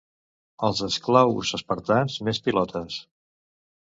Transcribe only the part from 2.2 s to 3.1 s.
més pilotes.